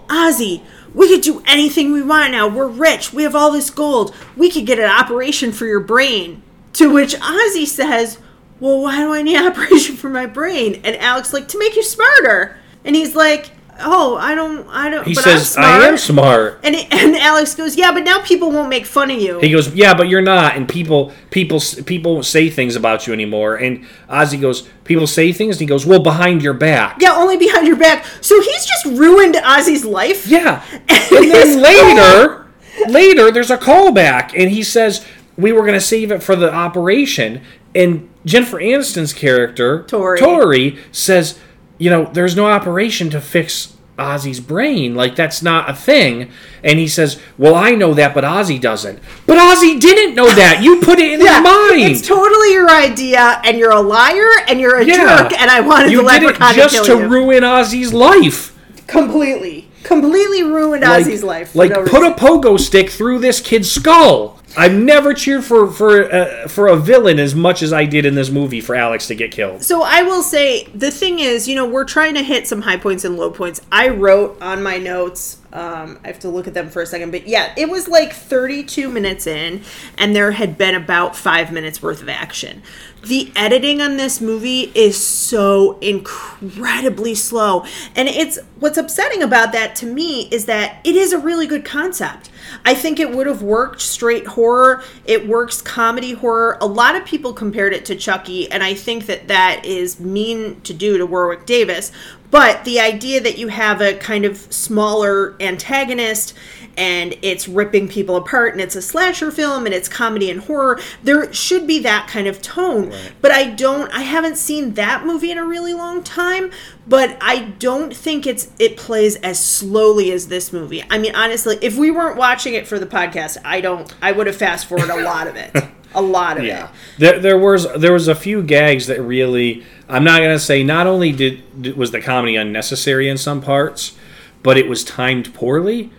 [0.09, 0.63] Ozzy,
[0.95, 2.49] we could do anything we want now.
[2.49, 3.13] We're rich.
[3.13, 4.15] We have all this gold.
[4.37, 6.43] We could get an operation for your brain.
[6.75, 8.19] To which Ozzy says,
[8.59, 10.81] Well, why do I need an operation for my brain?
[10.85, 12.59] And Alex like to make you smarter.
[12.85, 13.51] And he's like,
[13.83, 15.07] Oh, I don't, I don't.
[15.07, 18.23] He but says, I'm "I smart." am smart." And and Alex goes, Yeah, but now
[18.23, 19.39] people won't make fun of you.
[19.41, 23.13] He goes, "Yeah, but you're not." And people, people, people won't say things about you
[23.13, 23.57] anymore.
[23.57, 27.37] And Ozzy goes, "People say things." And he goes, "Well, behind your back." yeah, only
[27.37, 28.05] behind your back.
[28.21, 30.27] So he's just ruined Ozzy's life.
[30.27, 30.63] Yeah.
[30.89, 32.47] And And then later,
[32.79, 32.87] oh.
[32.89, 35.05] later, there's a callback, and he says,
[35.37, 40.19] "We were going to save it for the operation." and Jennifer Aniston's character Tori.
[40.19, 41.39] Tori says,
[41.81, 44.95] you know, there's no operation to fix Ozzy's brain.
[44.95, 46.31] Like that's not a thing.
[46.63, 50.63] And he says, "Well, I know that, but Ozzy doesn't." But Ozzy didn't know that.
[50.63, 51.91] You put it in Yeah, his mind.
[51.93, 55.23] it's totally your idea, and you're a liar, and you're a Yeah.
[55.23, 57.09] jerk, and I wanted you the did it leprechaun just to to you.
[57.09, 58.53] ruin Ozzy's life.
[58.87, 61.55] completely, completely ruined Like, Ozzy's life.
[61.55, 62.13] like no put reason.
[62.13, 64.40] a pogo stick through this kid's skull.
[64.57, 68.15] I've never cheered for for uh, for a villain as much as I did in
[68.15, 69.63] this movie for Alex to get killed.
[69.63, 72.77] So I will say the thing is, you know, we're trying to hit some high
[72.77, 73.61] points and low points.
[73.71, 75.40] I wrote on my notes.
[75.53, 78.13] Um, I have to look at them for a second, but yeah, it was like
[78.13, 79.63] 32 minutes in,
[79.99, 82.63] and there had been about five minutes worth of action.
[83.03, 87.65] The editing on this movie is so incredibly slow,
[87.97, 91.65] and it's what's upsetting about that to me is that it is a really good
[91.65, 92.31] concept.
[92.65, 94.83] I think it would have worked straight horror.
[95.05, 96.59] It works comedy horror.
[96.61, 100.61] A lot of people compared it to Chucky, and I think that that is mean
[100.63, 101.91] to do to Warwick Davis.
[102.31, 106.35] But the idea that you have a kind of smaller antagonist
[106.77, 110.79] and it's ripping people apart and it's a slasher film and it's comedy and horror,
[111.03, 112.93] there should be that kind of tone.
[113.21, 116.53] But I don't I haven't seen that movie in a really long time,
[116.87, 120.85] but I don't think it's it plays as slowly as this movie.
[120.89, 124.29] I mean honestly, if we weren't watching it for the podcast, I don't I would
[124.29, 125.51] have fast forwarded a lot of it.
[125.93, 126.71] A lot of Yeah, it.
[126.99, 129.65] there, there was there was a few gags that really.
[129.91, 130.63] I'm not gonna say.
[130.63, 133.97] Not only did was the comedy unnecessary in some parts,
[134.43, 135.91] but it was timed poorly.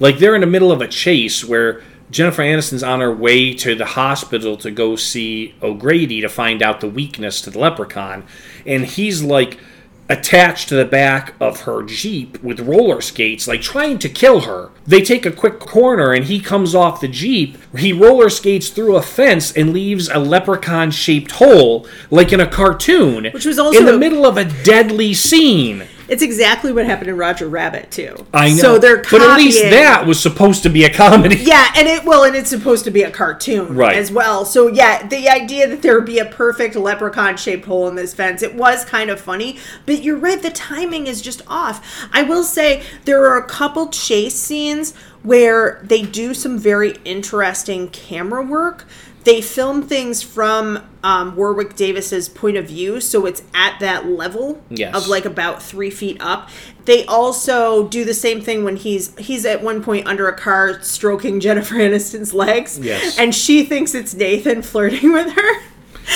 [0.00, 3.74] Like they're in the middle of a chase where Jennifer Aniston's on her way to
[3.74, 8.24] the hospital to go see O'Grady to find out the weakness to the leprechaun,
[8.66, 9.58] and he's like
[10.08, 14.70] attached to the back of her Jeep with roller skates, like trying to kill her.
[14.86, 17.56] They take a quick corner and he comes off the Jeep.
[17.76, 22.46] He roller skates through a fence and leaves a leprechaun shaped hole, like in a
[22.46, 23.28] cartoon.
[23.32, 25.86] Which was also in the middle of a deadly scene.
[26.08, 28.26] It's exactly what happened in Roger Rabbit too.
[28.32, 28.56] I know.
[28.56, 31.36] So they're but at least that was supposed to be a comedy.
[31.36, 33.96] Yeah, and it well, and it's supposed to be a cartoon Right.
[33.96, 34.44] as well.
[34.44, 38.14] So yeah, the idea that there would be a perfect leprechaun shaped hole in this
[38.14, 39.58] fence, it was kind of funny.
[39.86, 42.06] But you're right, the timing is just off.
[42.12, 47.88] I will say there are a couple chase scenes where they do some very interesting
[47.88, 48.86] camera work.
[49.24, 54.62] They film things from um, Warwick Davis's point of view, so it's at that level
[54.68, 54.94] Yes.
[54.94, 56.50] of like about three feet up.
[56.84, 60.80] They also do the same thing when he's he's at one point under a car
[60.82, 63.18] stroking Jennifer Aniston's legs, Yes.
[63.18, 65.60] and she thinks it's Nathan flirting with her.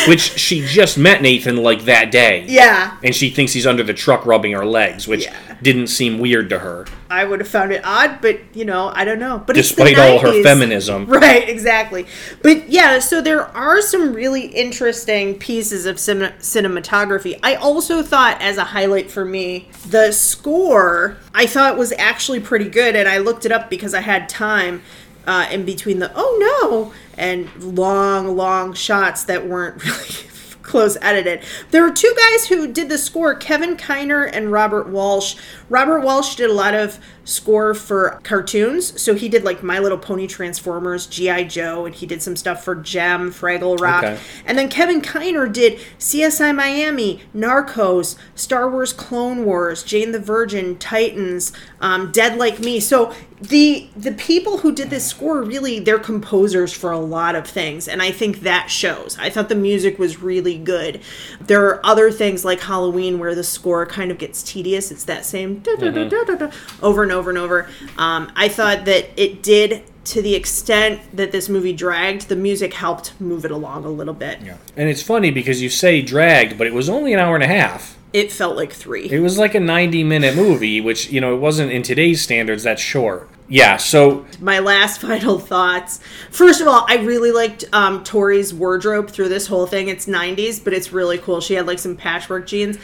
[0.06, 2.44] Which she just met Nathan like that day.
[2.48, 5.34] Yeah, And she thinks he's under the truck rubbing her legs, which Yeah.
[5.62, 6.86] didn't seem weird to her.
[7.10, 9.42] I would have found it odd, but you know, I don't know.
[9.46, 11.06] But Despite all her feminism.
[11.08, 12.06] Right, exactly.
[12.42, 17.38] But yeah, so there are some really interesting pieces of cin- cinematography.
[17.42, 22.68] I also thought, as a highlight for me, the score I thought was actually pretty
[22.68, 24.82] good, and I looked it up because I had time.
[25.28, 30.28] Uh, in between the oh no and long long shots that weren't really
[30.62, 31.42] close edited.
[31.70, 35.36] There were two guys who did the score, Kevin Kiner and Robert Walsh.
[35.68, 39.00] Robert Walsh did a lot of score for cartoons.
[39.00, 41.44] So he did like My Little Pony Transformers, G.I.
[41.44, 44.04] Joe, and he did some stuff for Jem, Fraggle Rock.
[44.04, 44.18] Okay.
[44.46, 50.78] And then Kevin Kiner did CSI Miami, Narcos, Star Wars Clone Wars, Jane the Virgin,
[50.78, 52.80] Titans, um, Dead Like Me.
[52.80, 57.46] So the the people who did this score really they're composers for a lot of
[57.46, 61.00] things and i think that shows i thought the music was really good
[61.40, 65.24] there are other things like halloween where the score kind of gets tedious it's that
[65.24, 66.50] same da, da, da,
[66.82, 71.32] over and over and over um, i thought that it did to the extent that
[71.32, 74.56] this movie dragged the music helped move it along a little bit Yeah.
[74.76, 77.48] And it's funny because you say dragged, but it was only an hour and a
[77.48, 77.96] half.
[78.14, 81.38] it felt like three It was like a 90 minute movie, which, you know, it
[81.40, 83.28] wasn't in today's standards that short.
[83.50, 86.00] Yeah, so my last final thoughts.
[86.30, 89.88] First of all, I really liked um, Tori's wardrobe through this whole thing.
[89.88, 91.40] It's 90s, but it's really cool.
[91.42, 92.78] She had like some patchwork jeans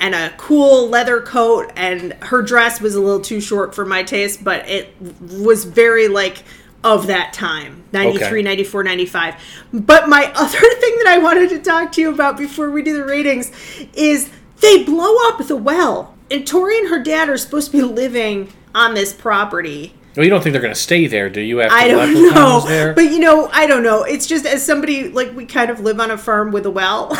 [0.00, 4.02] and a cool leather coat, and her dress was a little too short for my
[4.02, 6.42] taste, but it was very like
[6.82, 8.42] of that time 93 Okay.
[8.42, 9.34] 94 95
[9.74, 12.94] but my other thing that i wanted to talk to you about before we do
[12.96, 13.52] the ratings
[13.92, 17.82] is they blow up the well and tori and her dad are supposed to be
[17.82, 21.60] living on this property well, you don't think they're going to stay there, do you?
[21.60, 22.94] After I don't know, There?
[22.94, 24.02] but you know, I don't know.
[24.02, 27.10] It's just as somebody like we kind of live on a farm with a well.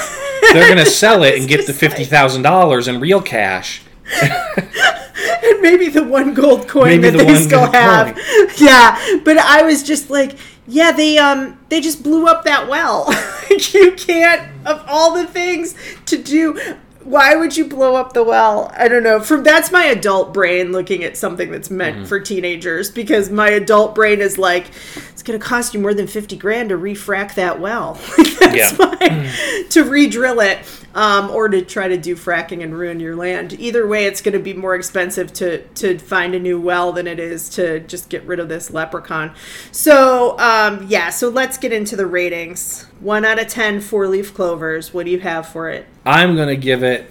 [0.52, 3.82] They're going to sell it and get the $50,000 in real cash.
[4.22, 8.18] and maybe the one gold coin Maybe that the they still have.
[8.58, 10.36] Yeah, but I was just like,
[10.66, 13.06] Yeah, they um they just blew up that well.
[13.50, 15.74] you can't of all the things
[16.06, 16.58] to do.
[17.02, 18.70] Why would you blow up the well?
[18.76, 19.20] I don't know.
[19.20, 22.04] From that's my adult brain looking at something that's meant Mm-hmm.
[22.06, 24.66] for teenagers because my adult brain is like,
[25.10, 27.94] it's gonna cost you more than fifty grand to refract that well.
[28.38, 28.76] that's Yeah.
[28.78, 30.58] my to re-drill it
[30.94, 33.52] um, or to try to do fracking and ruin your land.
[33.58, 37.06] Either way, it's going to be more expensive to to find a new well than
[37.06, 39.34] it is to just get rid of this leprechaun.
[39.72, 42.84] So um, yeah, so let's get into the ratings.
[43.00, 44.92] One out of ten, four leaf clovers.
[44.92, 47.10] What do you have for it I'm gonna give it.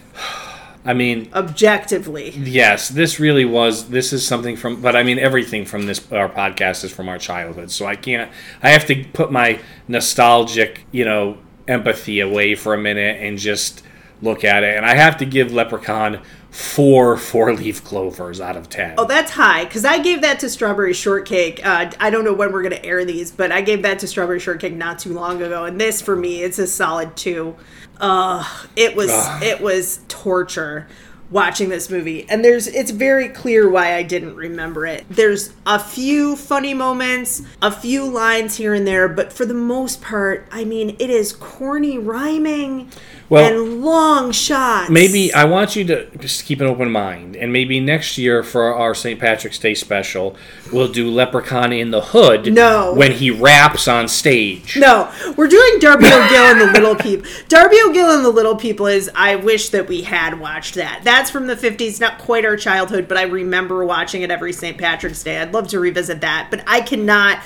[0.86, 2.32] I mean, objectively?
[2.32, 3.89] yes, this really was.
[3.89, 7.17] This is something from, but I mean, everything from this our podcast is from our
[7.17, 7.69] childhood.
[7.69, 8.32] So I can't.
[8.63, 11.38] I have to put my nostalgic, you know,
[11.70, 13.84] empathy away for a minute and just
[14.22, 14.76] look at it.
[14.76, 18.95] And I have to give Leprechaun four four leaf clovers out of ten.
[18.97, 21.65] Oh, that's high because I gave that to Strawberry Shortcake.
[21.65, 24.07] Uh, I don't know when we're going to air these, but I gave that to
[24.07, 27.55] Strawberry Shortcake not too long ago, and this for me, it's a solid two.
[27.99, 28.43] Uh,
[28.76, 29.43] it was Ugh.
[29.43, 30.88] it was torture
[31.32, 35.05] watching this movie, and there's it's very clear why I didn't remember it.
[35.09, 40.01] There's a few funny moments, a few lines here and there, but for the most
[40.01, 42.89] part, I mean, it is corny rhyming
[43.30, 44.89] Well, and long shots.
[44.89, 48.73] Maybe I want you to just keep an open mind, and maybe next year for
[48.73, 49.19] our St.
[49.19, 50.36] Patrick's Day special,
[50.73, 52.51] we'll do Leprechaun in the Hood.
[52.51, 52.93] No.
[52.93, 54.77] when he raps on stage.
[54.77, 57.30] No, we're doing Darby O'Gill and the Little People.
[57.47, 59.09] Darby O'Gill and the Little People is.
[59.13, 61.01] I wish that we had watched that.
[61.20, 64.78] That's from the fifties, not quite our childhood, but I remember watching it every St.
[64.78, 65.38] Patrick's Day.
[65.41, 67.39] I'd love to revisit that, but I cannot.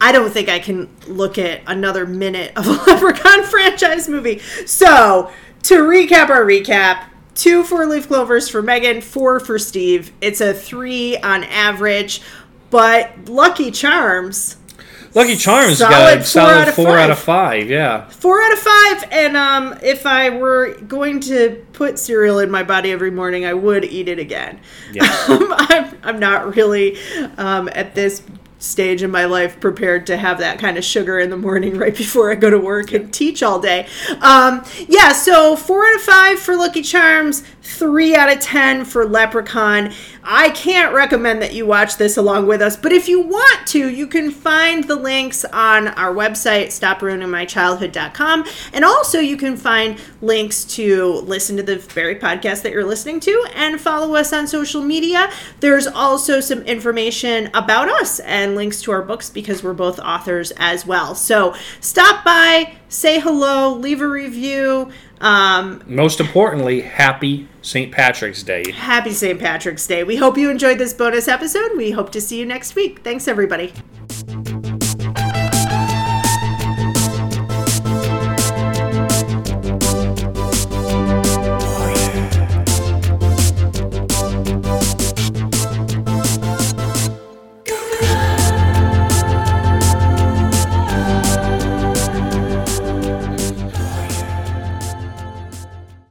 [0.00, 4.38] I don't think I can look at another minute of a Leprechaun franchise movie.
[4.64, 5.32] So
[5.64, 7.08] to recap our recap.
[7.34, 10.12] Two four leaf clovers for Megan, four for Steve.
[10.20, 12.22] It's a three on average,
[12.70, 14.56] but Lucky Charms
[15.16, 16.98] Lucky Charms Solid got a four solid out of four five.
[16.98, 17.70] out of five.
[17.70, 19.08] Yeah, Four out of five.
[19.10, 23.54] And um, if I were going to put cereal in my body every morning, I
[23.54, 24.60] would eat it again.
[24.92, 25.04] Yeah.
[25.26, 26.96] Um, I'm, I'm not really
[27.36, 28.22] um, at this
[28.58, 31.96] stage in my life prepared to have that kind of sugar in the morning right
[31.96, 33.86] before I go to work and teach all day.
[34.20, 39.06] Um, yeah, so four out of five for Lucky Charms, three out of ten for
[39.06, 39.92] Leprechaun.
[40.28, 43.88] I can't recommend that you watch this along with us, but if you want to,
[43.88, 50.64] you can find the links on our website, stopruiningmychildhood.com, and also you can find links
[50.64, 54.82] to listen to the very podcast that you're listening to and follow us on social
[54.82, 55.30] media.
[55.60, 60.52] There's also some information about us and links to our books because we're both authors
[60.56, 61.14] as well.
[61.14, 64.90] So stop by, say hello, leave a review.
[65.20, 67.90] Um, most importantly, happy St.
[67.92, 68.70] Patrick's Day.
[68.72, 69.38] happy St.
[69.40, 70.04] Patrick's Day.
[70.04, 71.76] We hope you enjoyed this bonus episode.
[71.76, 73.00] We hope to see you next week.
[73.02, 73.72] Thanks, everybody.